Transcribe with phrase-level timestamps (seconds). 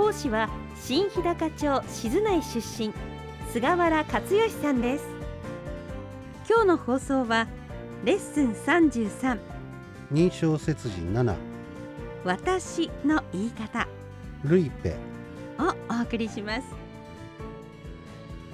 [0.00, 0.48] 講師は
[0.80, 2.90] 新日高町静内出身
[3.52, 5.04] 菅原克義さんです。
[6.48, 7.46] 今日の放送は
[8.02, 9.38] レッスン33
[10.10, 11.36] 認証切字7
[12.24, 13.86] 私の言い方。
[14.42, 14.96] ルイペ。
[15.58, 16.62] をお送りします。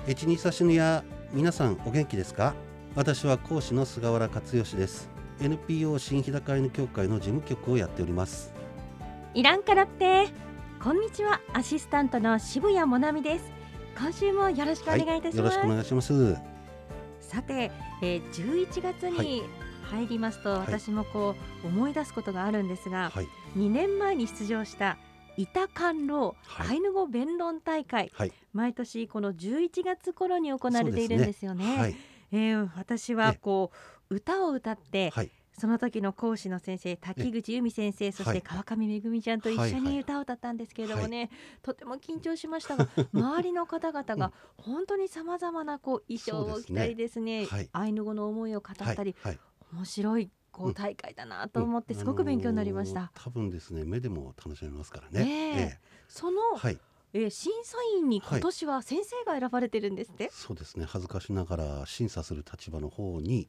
[0.09, 2.55] エチニサシヌや皆さんお元気ですか？
[2.97, 5.09] 私は講師の菅原克義です。
[5.41, 8.53] NPO 新日高アイヌ協会の事務局をやっております。
[9.33, 10.29] イランカラッペ
[10.83, 11.41] こんにちは。
[11.53, 13.51] アシスタントの渋谷もなみです。
[13.99, 16.37] 今週もよろしくお願いいたします、よろしくお願いします。
[17.21, 19.43] さて、えー、11月に
[19.83, 20.59] 入りますと、い。
[20.59, 23.29] 私もこう思い出すことがあるんですが、はい。
[23.57, 24.99] 2年前に出場した
[25.37, 26.69] 板観老、はい。
[26.69, 28.33] アイヌ語弁論大会はい。
[28.53, 31.79] 毎年この11月頃に行われているんですよね。
[31.79, 31.97] はい。
[32.33, 33.73] えー私はこ
[34.11, 41.31] う歌を歌って、はいその時の講師の先生滝口由美先生そして川上めぐみちゃんと一緒に歌を歌ったんですけれどもね、
[41.63, 47.71] とても緊張しましたが 周りの方々が本当にさまざまなこう衣装を着たりですねはい。
[47.73, 49.39] アイヌ語の思いを語ったり、はい。
[49.73, 53.01] 面白いこううん大会だなと思ってすごく勉強になりました。
[53.01, 55.25] あのー多分ですね目でも楽しめますからね。
[55.25, 55.81] ねえ。
[56.09, 56.79] その、はい。
[57.13, 60.85] えー審査員に今年は先生が選ばれてるんですって、そうですね。
[60.87, 63.49] 恥ずかしながら審査する立場の方に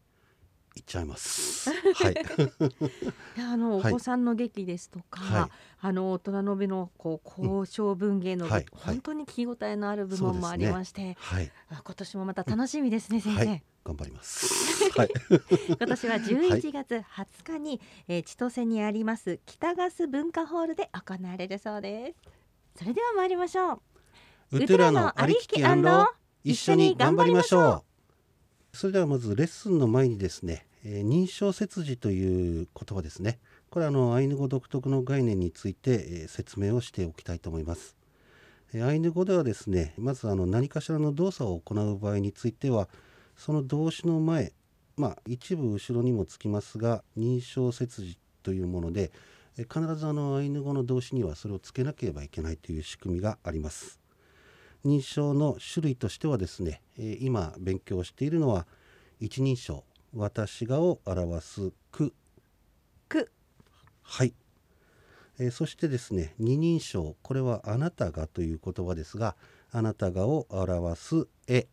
[0.78, 1.70] 行っちゃいます。
[1.74, 2.14] はい。
[2.14, 3.94] いやあの、はい。
[3.94, 5.52] お子さんの劇ですとか、はい。
[5.80, 8.66] あの大人の部のこう交渉文芸の部、はい。
[8.72, 8.96] はい。
[8.96, 11.52] 本当に聞き応えのある部門もありまして、はい。
[11.70, 13.64] あ今年もまた楽しみですね、先生、はい。
[13.84, 14.92] 頑張ります。
[14.98, 15.10] はい。
[15.30, 22.14] 今年は11月20日に、えー千歳にあります北ガス文化ホールで行われるそうで
[22.76, 22.80] す。
[22.80, 23.82] それでは参りましょ
[24.52, 24.58] う。
[24.58, 25.62] ウトゥラのありきき
[26.44, 27.84] 一緒に頑張りましょ
[28.74, 28.78] う。
[28.78, 33.40] それではまずレッスンの前にですね、えー認証切字という言葉ですね。
[33.70, 37.96] これはあのアイヌ語独特の概念について、えー説明をしておきたいと思います、
[38.74, 42.88] えーアイヌ語ではですねまずあの何かしらの動作を行う場合については
[43.36, 44.54] その動詞の前
[44.96, 49.12] まあ一部後ろにもつきますが認証切字というもので
[49.58, 54.00] えー必ずあのアイヌ語の動詞にはそれをつけなければいけないという仕組みがあります。
[54.86, 58.68] 認証の種類としてはですね、えー今勉強しているのは
[59.20, 59.84] 一人称。
[60.18, 62.12] 私がを表すく。
[63.08, 63.32] く。
[64.02, 64.34] はい、
[65.38, 67.16] えーそしてですね二人称。
[67.22, 69.36] これはあなたがという言葉ですが
[69.72, 71.68] あなたがを表すえ。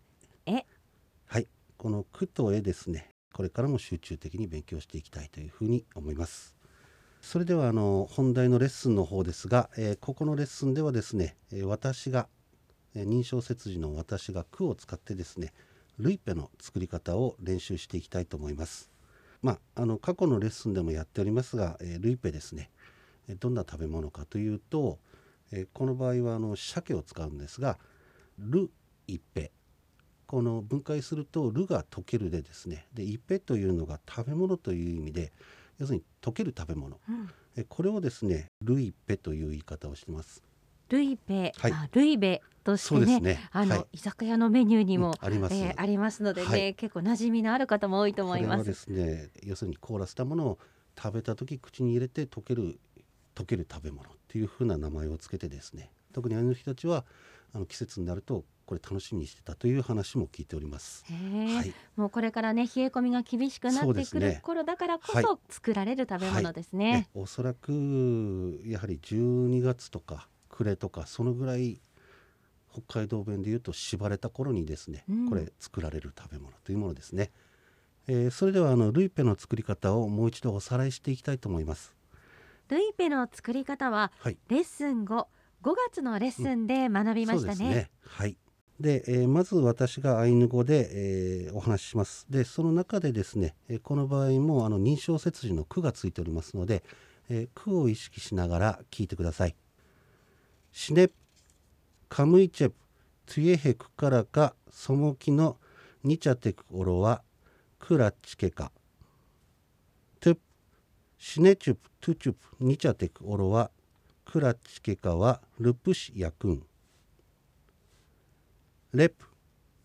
[0.44, 0.66] え。
[1.24, 1.48] はい。
[1.78, 3.08] このくとえですね。
[3.32, 6.54] これからも集中的に勉強していきたいというふうに思います。
[7.22, 12.28] それではあの本題のレッスンの方ですが、えーここのレッスンではですね、えー私が
[12.94, 15.54] えー認証切字の私が句を使ってですね
[15.98, 18.90] ルイペの作り方を練習していきたいと思います。
[19.42, 22.70] まああの過去のレッスンでもやっておりますが、えールイペですね。
[23.28, 24.98] えーどんな食べ物かというと、
[25.52, 27.78] えーこの場合はあの鮭を使うんですが
[28.38, 28.70] ル
[29.06, 29.52] イペ。
[30.26, 32.86] この分解するとルが溶けるでですね。
[32.94, 35.32] でイペというのが食べ物という意味で
[35.78, 36.98] 要するに溶ける食べ物。
[37.08, 37.28] うん。
[37.56, 40.42] えーこれをですねルイペという言い方をしてます
[40.88, 41.72] ルイベ、はい。
[41.72, 43.48] あルイベとしてねね。
[43.52, 43.86] あの、はい。
[43.92, 46.74] 居酒屋のメニューにも、うんあります、えーありますのでね、はい。
[46.74, 48.48] 結構馴染みのある方も多いと思いま。
[48.48, 50.58] これはですすね要するに凍らせたものを
[50.96, 52.78] 食べた時口に入れて溶ける
[53.34, 57.04] 溶ける食べ物っていう風な名前をつけてですね特にあの人たちは
[57.52, 61.04] あの季節になるとこれ楽しみにしてたという話も聞いております。
[61.06, 66.92] はい、もうこれからね冷え込みが厳しくなってくる頃だからこはいそ作られる食べ物ですね。
[66.92, 71.80] ねおそらくやはり12月とか暮れとかそのぐらい
[72.72, 77.30] 北海道弁でいうと縛れた頃にですね、うんこれ作られる食べ物というものですね。
[78.06, 81.92] えーそれではあのルイペの作り方をもう一度おさらいしていきたいと思います。
[82.68, 84.38] ルイペの作り方ははい。
[84.48, 85.28] レッスン後
[85.62, 87.54] 5月のレッスンで学びましたね。
[87.56, 87.90] そうですね。
[88.06, 88.36] はい。
[88.80, 92.26] で、えーまず私がアイヌ語で、えーお話しします。
[92.30, 96.82] で、その中でですね、えーこの場合もあの認証切字の句がついておりますので、
[97.28, 99.54] えー句を意識しながら聞いてください。
[100.76, 101.08] シネ
[102.08, 102.74] カムイチェプ
[103.26, 105.56] トゥエヘクからかそもきの
[106.02, 107.22] ニチャテクオロは
[107.78, 108.72] クラチケカ。
[110.18, 110.40] トゥプ。
[111.16, 113.70] シネチュプトゥチュプニチャテクオロは
[114.24, 116.62] クラチケカはルプシヤクン。
[118.94, 119.26] レプ。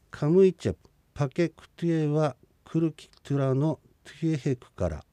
[0.09, 0.80] カムイチェプ
[1.13, 5.06] パケクトゥエはクルキトゥラのトゥエヘクから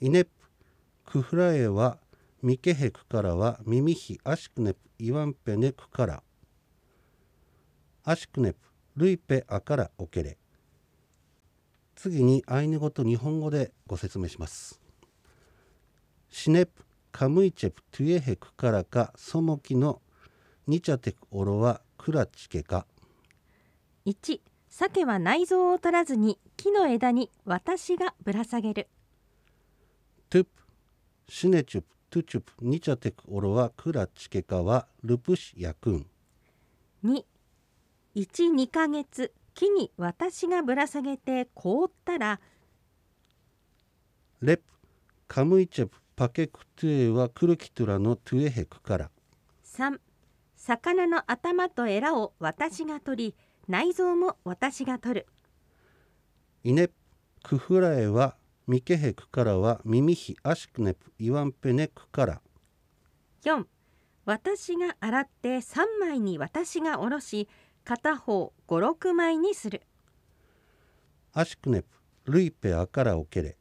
[0.00, 0.30] イネプ。
[1.04, 1.98] クフラエは
[2.40, 6.22] ミケヘクからはミミヒアシクネプイワンペネクから。
[8.04, 8.58] アシクネプ
[8.96, 10.38] ルイペアからオケレ
[11.94, 14.80] 次にアイヌ語と日本語でご説明します。
[16.30, 20.00] シネプカムイチェプトゥエヘクからかソモキの
[20.68, 22.86] ニチャテクオロはクラチケか。
[24.06, 28.88] 1鮭は内臓を取らずに木の枝に私がぶら下げる。
[30.30, 30.50] トゥプ
[31.28, 32.52] シネチュプトゥチュプ。
[32.62, 36.06] ニチャテクオロはクラチケかはルプシヤクン。
[37.04, 42.40] 212ヶ月木に私がぶら下げて凍ったら
[44.40, 44.62] レプ。
[45.26, 49.10] カムイチェプパケクトゥエはクルキトゥラのトゥエヘクから。
[49.66, 49.98] 3
[50.56, 53.34] 魚の頭とエラを私が取り
[53.68, 55.26] 内臓も私が取る。
[56.64, 56.94] イネプ。
[57.42, 58.37] クフラエは
[58.68, 62.42] ミケヘクからはミミヒアシクネプイワンペネクから。
[63.42, 63.64] 4
[64.26, 67.48] 私が洗って3枚に私がおろし
[67.82, 69.80] 片方56枚にする。
[71.32, 71.88] アシクネプ
[72.26, 73.56] ルイペアからオケレ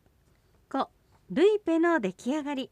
[0.69, 0.87] 5
[1.29, 2.69] ルイペの出来上がり。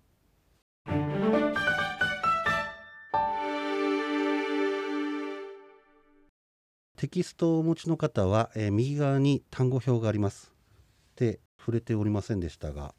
[6.97, 10.55] テキストをお持ちの方は、えー右側に単語表があります。
[11.15, 12.94] で触れておりませんでしたが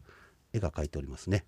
[0.52, 1.44] 絵が描いておりますね。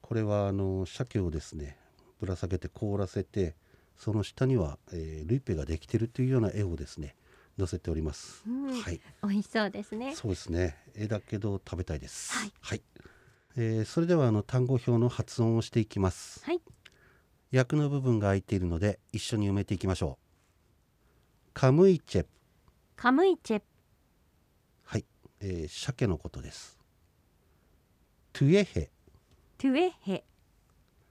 [0.00, 1.78] これはあの鮭をですね
[2.20, 3.56] ぶら下げて凍らせて
[3.96, 7.16] その下には、えールイペができてるというような絵をですね
[7.58, 8.44] 載せております。
[8.46, 12.32] うんはい、美味しそうですねそうですね絵だけど食べたいです。
[12.60, 12.82] はい
[13.56, 16.44] えーそれではあの単語表の発音をしていきます。
[16.44, 16.60] はい
[17.54, 21.50] 訳の部分が空いているので一緒に埋めていきましょう。
[21.54, 22.28] カムイチェプ
[22.96, 23.62] カムイチェはい、
[25.40, 26.78] えー鮭のことです。
[28.32, 28.90] トゥエヘ、
[29.58, 30.24] トゥエヘ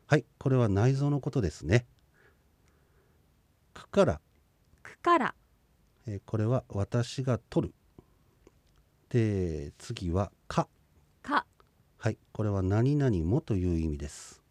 [0.07, 1.85] はい、これは内臓のことですね。
[3.73, 4.21] クから、
[4.83, 5.35] クから
[6.07, 7.73] えーこれは私が取る。
[9.09, 10.67] で、次はか、
[11.21, 11.45] か
[11.97, 14.43] はい、これは何々もという意味です。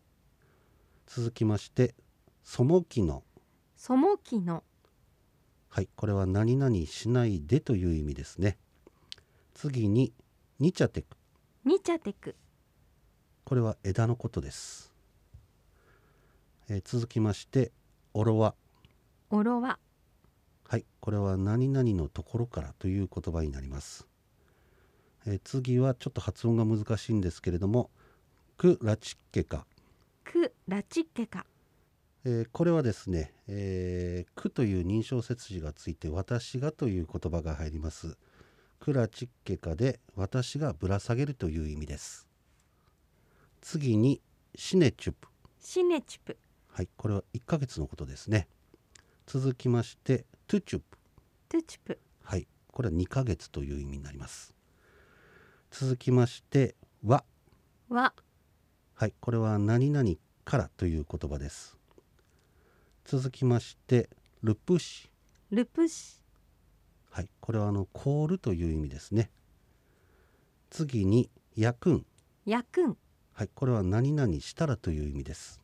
[1.06, 1.94] 続きまして、
[2.42, 3.22] そもきの、
[3.76, 4.64] そもきの
[5.68, 8.58] はい、これは何々しないでという意味ですね。
[9.54, 10.12] 次に、
[10.58, 11.16] ニチャテク、
[11.64, 12.34] ニチャテク
[13.44, 14.92] これは枝のことです。
[16.68, 17.70] えー続きまして、
[18.14, 18.56] オロワ、
[19.30, 19.78] オロワ
[20.68, 24.08] はい、これは何々のところからという言葉になります。
[25.24, 27.90] えー次はちょっと発音が難しいんですけれども、
[28.56, 29.66] クラチッケカ、
[30.24, 31.46] クラチッケカ
[32.24, 38.16] えーこれはですね、えー、クという人称接辞がついて私がという言葉が入ります。
[38.84, 42.28] クラチッケカで私がぶら下げるという意味です。
[43.62, 44.20] 次に
[44.56, 45.28] シネチュプ、
[45.58, 46.36] シネチュプ
[46.70, 48.46] はい、これは1ヶ月のことですね。
[49.24, 50.98] 続きましてトゥチュプ、
[51.48, 54.54] トゥチュプはい、これは2ヶ月という意味になります。
[55.70, 56.74] 続きまして
[57.06, 57.24] は、
[57.88, 58.12] は
[58.96, 60.10] はい、これは何々
[60.44, 61.78] からという言葉です。
[63.06, 64.10] 続きまして
[64.42, 65.10] ルプシ、
[65.50, 66.23] ルプシ
[67.14, 69.30] はい、これはあの凍るという意味ですね。
[70.68, 72.06] 次に焼くん、
[72.44, 72.96] ヤクン
[73.32, 75.60] はい、これは何々したらという意味です。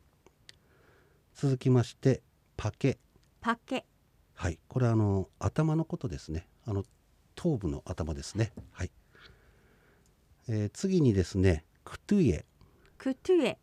[1.35, 2.21] 続きまして
[2.55, 2.99] パケ、
[3.41, 3.83] パケ
[4.33, 6.47] はい、これはあの頭のことですね。
[6.65, 6.85] あの
[7.35, 8.53] 頭部の頭ですね。
[8.71, 8.91] はい。
[10.47, 12.45] えー次にですねクトゥイエ、
[12.97, 13.57] クトゥエ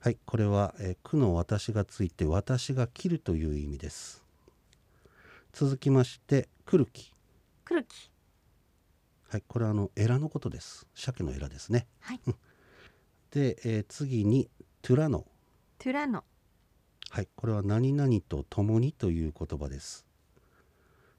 [0.00, 4.24] はい、これは、えー、句の私がついて私が切るという意味です。
[5.60, 7.12] 続きましてクルキ、
[7.64, 8.12] クルキ
[9.28, 10.86] はい、これはあのエラのことです。
[10.94, 11.88] 鮭のエラですね。
[11.98, 12.20] はい。
[13.32, 14.48] で、えー次に
[14.82, 15.26] トゥラノ、
[15.78, 16.22] トゥラノ。
[17.10, 20.06] はい、これは何々と共にという言葉です。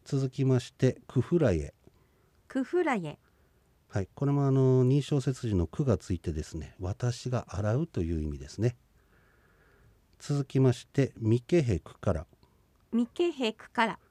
[0.06, 1.74] 続きましてクフライエ、
[2.48, 3.20] クフライエ。
[3.90, 8.78] はい、これもあの認証切字の句がついてですね、私が洗うという意味ですね。
[10.18, 12.28] 続きましてミケヘクから、
[12.94, 13.92] ミケヘクから。
[13.92, 14.09] はい、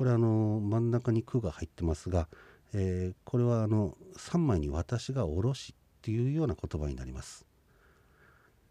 [0.00, 2.26] これはあの真ん中に句が入ってますが、
[2.72, 7.44] えーこれはあの3枚に私がおろしっていうような言葉になります。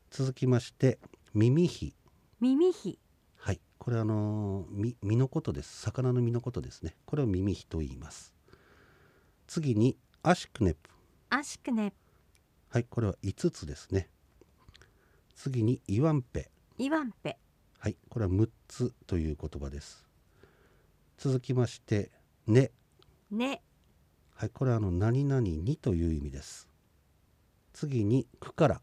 [0.10, 0.98] 続きまして
[1.36, 1.94] 耳ひ、
[2.42, 2.98] 耳ひ
[3.38, 5.82] はい、これはあの身身のことです。
[5.82, 6.96] 魚の身のことですね。
[7.06, 8.34] これを耳ひと言います。
[9.46, 10.90] 次にアシクネプ、
[11.30, 11.94] アシクネ
[12.70, 14.10] はい、これは5つですね。
[15.36, 17.38] 次にイワンペイワンペ
[17.78, 20.09] はいこれは6つという言葉です
[21.20, 22.12] 続きまして
[22.48, 22.72] ね。
[23.30, 23.62] ね。
[24.34, 26.70] はいこれはあの何々にという意味です。
[27.74, 28.82] 次にくから。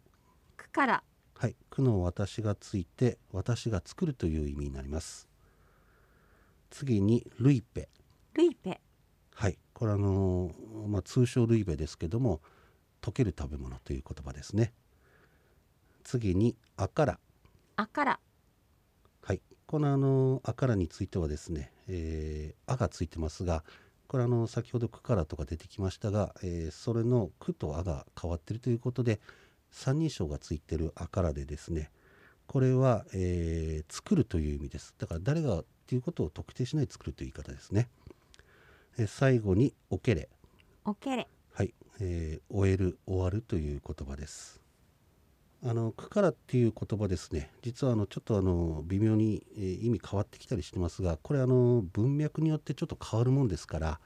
[0.55, 1.03] くから。
[1.35, 5.31] はいくの私がついて私が作るという意味になります。
[6.69, 7.89] 次にルイペ。
[8.35, 8.83] ルイペ。
[9.35, 10.51] はいこれはあの
[10.89, 12.43] まあ、通称ルイベですけども
[13.01, 14.75] 溶ける食べ物という言葉ですね。
[16.05, 17.19] 次にあから。
[17.77, 18.11] あから。
[18.13, 18.26] はい
[19.67, 23.65] このあのあからについてはですね、えーあがついてますが
[24.09, 29.21] これあの先ほどくからとか出てきましたが、えーそれのくとあが変わってるということで
[29.71, 31.91] 三人称がついてるあからでですね
[32.47, 34.95] これは、えー作るという意味です。
[34.99, 37.89] だから誰がっていうことを特定しない作るという言い方ですね、
[38.99, 40.29] えー最後におけれ。
[40.85, 41.27] おけれ。
[41.53, 44.66] はい、えー終える終わるという言葉です。
[45.69, 54.01] あの「くから」っていう言葉ですね実はあのちょっとあの微妙に、意味変わってきたりしてますがこれあの文脈によってちょっと変わるもんですから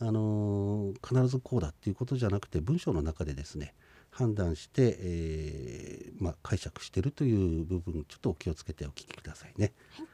[0.00, 3.74] あの必ずこうだっていうことじゃなくて文章の中でですね
[4.10, 9.72] 判断して、えーまあ、解釈してるという部分ちょっとお気をつけてお聞きくださいね。
[9.96, 10.06] はい、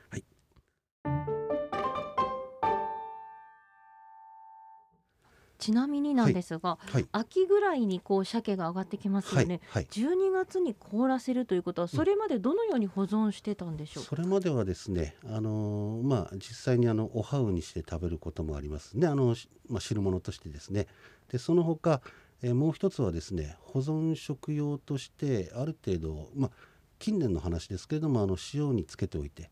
[5.60, 7.06] ちなみになんですが、はい。
[7.12, 9.86] 秋ぐらいにこう鮭が上がってきますはいよね、はい。
[9.86, 19.06] 12月に凍らせるということはそれまでどのように保存してたんでしょうか、それまではですね、あのーまあ、実際にあのおはうにして食べることもありますね。
[19.06, 20.86] あの、しまあ、汁物としてですね。
[21.30, 22.00] でその他、
[22.42, 26.50] えーもう一つはですね保存食用としてある程度、まあ、
[26.98, 29.50] 近年の話ですけれどもあの塩につけておいて。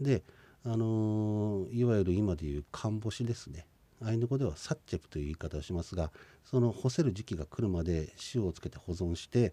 [0.00, 0.22] で、
[0.64, 3.66] あのーいわゆる今でいう寒干しですね
[4.02, 6.10] アイヌ語ではサッチェプという言い方をしますが
[6.44, 9.52] その干せる時期が来るまで塩をつけて保存して、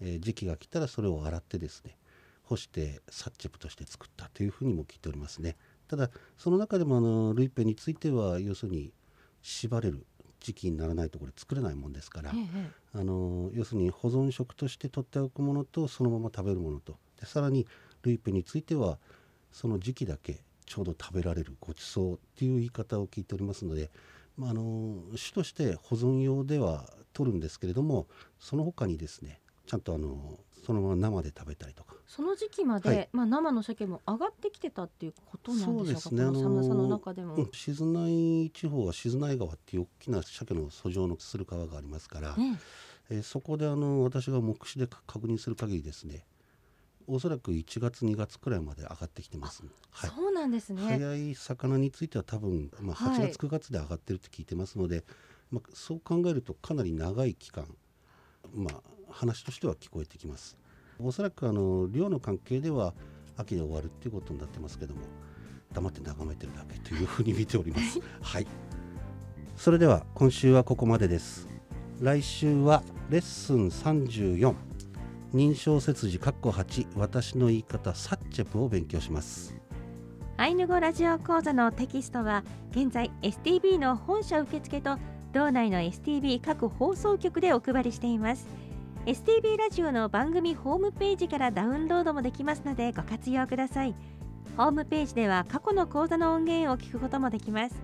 [0.00, 1.96] えー時期が来たらそれを洗ってですね
[2.44, 5.56] 干してサッチェプとして作ったというふうにも聞いておりますね。
[5.88, 8.92] ただその中でもあのルイペについては要するに
[9.42, 10.06] 縛れる
[10.40, 16.96] 時期にならないとこれ作れないもんですから、ええあの要するに保存食として取っておくものとそのまま食べるものと。
[17.20, 17.66] でさらに
[18.02, 18.98] ルイペについては
[19.52, 20.40] その時期だけ
[20.72, 23.90] ちょうど食べられるごちそうっていう言い方を聞いておりますので、
[24.38, 28.06] まあ、あの主として保存用では取るんですけれども
[28.40, 31.94] その他にですねちゃんとあのそのまま生で食べたりとか。
[32.06, 33.08] その時期まで、はい。
[33.12, 42.58] まあ、生の鮭も上がってきてたっていうことなんでしょうかそうですねこの寒さの中でも、うん、静内地方は静内川っていう大きな鮭の遡上のする川がありますから、ね
[43.10, 43.16] え。
[43.16, 46.24] ーそこであの私が目視でか確認する限りですね
[47.06, 50.82] おそらく1月2月くらいまで上がってきてます、はい、そうなんですね。
[50.82, 53.18] 早い魚については多分、まあ、はい。
[53.20, 55.04] 8月9月で上がってるって聞いてますので、
[55.50, 57.66] まあ、そう考えるとかなり長い期間、
[58.54, 58.80] まあ、
[59.10, 60.56] 話としては聞こえてきます。
[60.98, 62.94] おそらくあの量の関係では
[63.36, 65.00] 秋で終わるっていうことになってますけども
[65.72, 68.00] 黙って眺めてるだけというふうに見ております。
[68.20, 68.46] はい。
[69.56, 71.48] それでは今週はここまでです。
[72.00, 74.54] 来週はレッスン34
[75.34, 79.56] 認証切字括弧8私の言い方サッチェプを勉強します。
[80.36, 84.98] アイヌ語ラジオ講座のテキストは現在 STB の本社受付と
[85.32, 88.46] 道内の STB 各放送局でお配りしています。
[89.06, 93.94] STB ラジオの番組ホームページからダウンロードもできますのでご活用ください。
[94.56, 97.74] ホームページでは過去の講座の音源を聞くこともできます。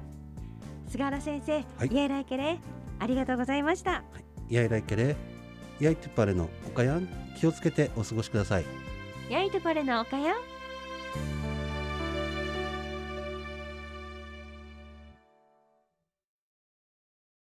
[0.88, 1.88] 菅原先生、はい。
[1.90, 2.59] イエライケレ。
[2.99, 4.05] ありがとうございました。
[4.50, 4.69] やい。
[4.69, 5.38] らいけれ
[5.80, 7.08] ヤイトゥパレのおかやん
[7.38, 8.64] 気をつけてお過ごしください。
[9.30, 10.58] ヤイトパレのおかやん。